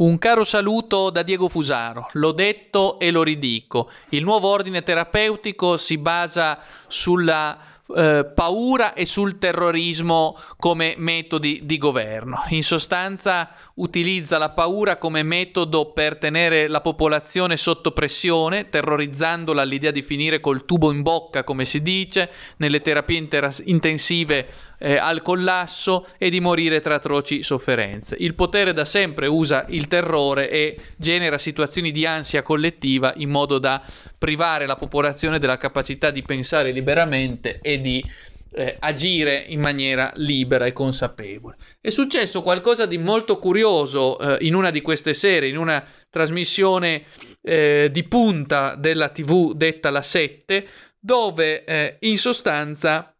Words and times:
Un 0.00 0.16
caro 0.16 0.44
saluto 0.44 1.10
da 1.10 1.20
Diego 1.22 1.50
Fusaro, 1.50 2.08
l'ho 2.12 2.32
detto 2.32 2.98
e 2.98 3.10
lo 3.10 3.22
ridico. 3.22 3.90
Il 4.10 4.22
nuovo 4.22 4.48
ordine 4.48 4.80
terapeutico 4.80 5.76
si 5.76 5.98
basa 5.98 6.58
sulla 6.88 7.58
eh, 7.94 8.24
paura 8.34 8.94
e 8.94 9.04
sul 9.04 9.36
terrorismo 9.36 10.38
come 10.56 10.94
metodi 10.96 11.60
di 11.64 11.76
governo. 11.76 12.42
In 12.48 12.62
sostanza 12.62 13.50
utilizza 13.74 14.38
la 14.38 14.48
paura 14.48 14.96
come 14.96 15.22
metodo 15.22 15.92
per 15.92 16.16
tenere 16.16 16.66
la 16.68 16.80
popolazione 16.80 17.58
sotto 17.58 17.90
pressione, 17.90 18.70
terrorizzandola 18.70 19.60
all'idea 19.60 19.90
di 19.90 20.00
finire 20.00 20.40
col 20.40 20.64
tubo 20.64 20.92
in 20.92 21.02
bocca, 21.02 21.44
come 21.44 21.66
si 21.66 21.82
dice, 21.82 22.30
nelle 22.56 22.80
terapie 22.80 23.18
inter- 23.18 23.62
intensive 23.66 24.48
eh, 24.80 24.96
al 24.96 25.22
collasso 25.22 26.06
e 26.18 26.30
di 26.30 26.40
morire 26.40 26.80
tra 26.80 26.94
atroci 26.94 27.42
sofferenze. 27.42 28.16
Il 28.18 28.34
potere 28.34 28.72
da 28.72 28.84
sempre 28.84 29.26
usa 29.26 29.66
il 29.68 29.86
terrore 29.86 30.50
e 30.50 30.78
genera 30.96 31.38
situazioni 31.38 31.92
di 31.92 32.06
ansia 32.06 32.42
collettiva 32.42 33.12
in 33.16 33.28
modo 33.28 33.58
da 33.58 33.82
privare 34.18 34.66
la 34.66 34.76
popolazione 34.76 35.38
della 35.38 35.58
capacità 35.58 36.10
di 36.10 36.22
pensare 36.22 36.72
liberamente 36.72 37.58
e 37.60 37.80
di 37.80 38.04
eh, 38.52 38.76
agire 38.80 39.44
in 39.48 39.60
maniera 39.60 40.10
libera 40.16 40.66
e 40.66 40.72
consapevole. 40.72 41.56
È 41.80 41.90
successo 41.90 42.42
qualcosa 42.42 42.86
di 42.86 42.98
molto 42.98 43.38
curioso 43.38 44.18
eh, 44.18 44.44
in 44.46 44.54
una 44.54 44.70
di 44.70 44.80
queste 44.80 45.14
serie, 45.14 45.48
in 45.48 45.56
una 45.56 45.84
trasmissione 46.08 47.04
eh, 47.42 47.88
di 47.92 48.04
punta 48.04 48.74
della 48.74 49.08
TV 49.08 49.54
detta 49.54 49.90
La 49.90 50.02
7, 50.02 50.66
dove 50.98 51.64
eh, 51.64 51.96
in 52.00 52.18
sostanza 52.18 53.14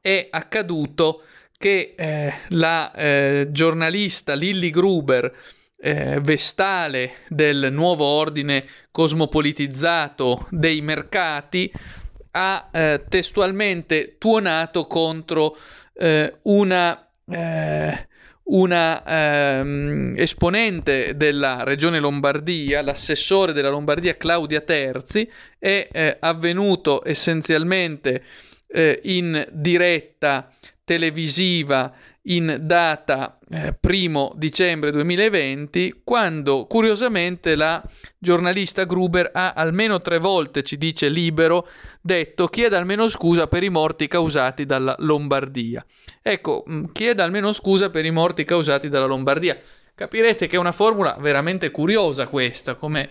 è 0.00 0.28
accaduto 0.30 1.22
che 1.56 1.94
eh, 1.96 2.32
la 2.48 2.92
eh, 2.92 3.48
giornalista 3.50 4.34
Lilly 4.34 4.70
Gruber 4.70 5.32
eh, 5.84 6.20
vestale 6.20 7.14
del 7.28 7.68
nuovo 7.72 8.04
ordine 8.04 8.64
cosmopolitizzato 8.90 10.46
dei 10.50 10.80
mercati, 10.80 11.70
ha 12.32 12.68
eh, 12.72 13.04
testualmente 13.08 14.16
tuonato 14.18 14.86
contro 14.86 15.56
eh, 15.94 16.38
una, 16.42 17.08
eh, 17.28 18.08
una 18.44 19.04
ehm, 19.04 20.14
esponente 20.16 21.16
della 21.16 21.64
regione 21.64 21.98
Lombardia, 21.98 22.80
l'assessore 22.80 23.52
della 23.52 23.68
Lombardia 23.68 24.16
Claudia 24.16 24.60
Terzi, 24.60 25.28
è 25.58 26.16
avvenuto 26.20 27.02
essenzialmente 27.04 28.22
eh, 28.72 29.00
in 29.04 29.46
diretta 29.50 30.50
televisiva 30.84 31.92
in 32.26 32.58
data 32.60 33.38
eh, 33.50 33.74
primo 33.78 34.32
dicembre 34.36 34.92
2020, 34.92 36.02
quando 36.04 36.66
curiosamente 36.66 37.56
la 37.56 37.82
giornalista 38.16 38.84
Gruber 38.84 39.30
ha 39.32 39.52
almeno 39.54 39.98
tre 39.98 40.18
volte, 40.18 40.62
ci 40.62 40.78
dice 40.78 41.08
Libero, 41.08 41.66
detto 42.00 42.46
chieda 42.46 42.78
almeno 42.78 43.08
scusa 43.08 43.48
per 43.48 43.64
i 43.64 43.70
morti 43.70 44.06
causati 44.06 44.64
dalla 44.66 44.94
Lombardia. 44.98 45.84
Ecco, 46.22 46.64
mm, 46.68 46.84
chieda 46.92 47.24
almeno 47.24 47.52
scusa 47.52 47.90
per 47.90 48.04
i 48.04 48.10
morti 48.10 48.44
causati 48.44 48.88
dalla 48.88 49.06
Lombardia. 49.06 49.58
Capirete 49.94 50.46
che 50.46 50.56
è 50.56 50.60
una 50.60 50.72
formula 50.72 51.16
veramente 51.18 51.70
curiosa 51.70 52.28
questa, 52.28 52.76
come, 52.76 53.10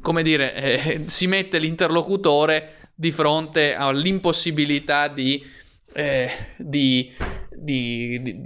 come 0.00 0.22
dire, 0.22 0.54
eh, 0.54 1.02
si 1.06 1.26
mette 1.26 1.58
l'interlocutore 1.58 2.90
di 2.94 3.10
fronte 3.10 3.74
all'impossibilità 3.74 5.08
di, 5.08 5.44
eh, 5.92 6.30
di 6.56 7.12
di, 7.60 8.20
di, 8.22 8.36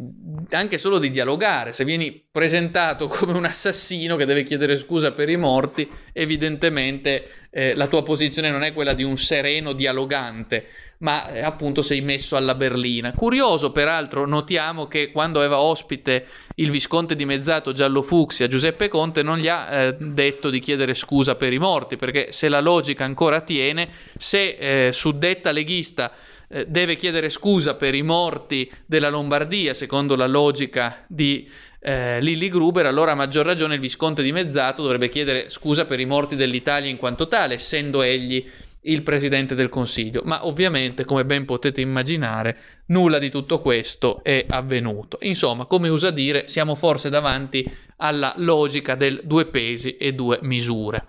anche 0.51 0.79
solo 0.79 0.99
di 0.99 1.11
dialogare. 1.11 1.73
Se 1.73 1.85
vieni 1.85 2.23
presentato 2.31 3.07
come 3.13 3.33
un 3.33 3.45
assassino 3.45 4.17
che 4.17 4.25
deve 4.25 4.43
chiedere 4.43 4.77
scusa 4.77 5.13
per 5.13 5.29
i 5.29 5.37
morti, 5.37 5.89
evidentemente 6.13 7.29
eh, 7.51 7.75
la 7.75 7.87
tua 7.87 8.03
posizione 8.03 8.51
non 8.51 8.63
è 8.63 8.73
quella 8.73 8.95
di 8.95 9.03
un 9.03 9.17
sereno 9.17 9.73
dialogante, 9.73 10.67
ma 10.99 11.29
eh, 11.31 11.41
appunto 11.41 11.83
sei 11.83 12.01
messo 12.01 12.37
alla 12.37 12.55
berlina. 12.55 13.13
Curioso, 13.13 13.73
peraltro, 13.73 14.27
notiamo 14.27 14.87
che 14.87 15.11
quando 15.11 15.39
aveva 15.39 15.61
ospite 15.61 16.27
il 16.57 16.71
visconte 16.71 17.15
dimezzato 17.15 17.73
Giallo 17.73 18.03
Fucsia, 18.03 18.47
Giuseppe 18.47 18.89
Conte, 18.89 19.23
non 19.23 19.39
gli 19.39 19.49
ha 19.49 19.71
eh, 19.71 19.97
detto 19.99 20.49
di 20.49 20.61
chiedere 20.61 20.95
scusa 20.95 21.35
per 21.35 21.53
i 21.53 21.59
morti, 21.59 21.97
perché 21.97 22.33
se 22.33 22.49
la 22.49 22.61
logica 22.61 23.05
ancora 23.05 23.41
tiene, 23.41 23.89
se 24.17 24.87
eh, 24.87 24.93
suddetta 24.93 25.53
leghista 25.53 26.13
eh, 26.53 26.67
deve 26.67 26.97
chiedere 26.97 27.31
scusa 27.31 27.75
per 27.75 27.95
i 27.95 28.03
morti 28.03 28.71
della 29.03 29.09
Lombardia, 29.09 29.75
secondo 29.75 30.15
la 30.15 30.29
logica 30.29 31.05
di 31.09 31.49
eh, 31.81 32.21
Lilli 32.21 32.49
Gruber, 32.49 32.87
allora 32.87 33.13
a 33.13 33.17
maggior 33.17 33.45
ragione 33.45 33.75
il 33.75 33.81
Visconte 33.81 34.23
di 34.23 34.31
Mezzato 34.31 34.83
dovrebbe 34.83 35.09
chiedere 35.09 35.49
scusa 35.49 35.85
per 35.85 35.99
i 35.99 36.05
morti 36.05 36.37
dell'Italia 36.37 36.89
in 36.89 36.97
quanto 36.97 37.27
tale, 37.27 37.55
essendo 37.55 38.03
egli 38.03 38.49
il 38.83 39.03
Presidente 39.03 39.57
del 39.57 39.69
Consiglio. 39.69 40.23
Ma 40.25 40.47
ovviamente, 40.47 41.05
come 41.05 41.25
ben 41.25 41.45
potete 41.45 41.81
immaginare, 41.81 42.57
nulla 42.87 43.19
di 43.19 43.31
tutto 43.31 43.61
questo 43.61 44.23
è 44.23 44.45
avvenuto. 44.49 45.19
Insomma, 45.23 45.67
come 45.67 45.89
usa 45.89 46.11
dire, 46.11 46.47
siamo 46.47 46.77
forse 46.77 47.09
davanti 47.09 47.69
alla 47.97 48.33
logica 48.37 48.95
del 48.95 49.21
due 49.25 49.47
pesi 49.47 49.97
e 49.97 50.13
due 50.13 50.39
misure. 50.43 51.05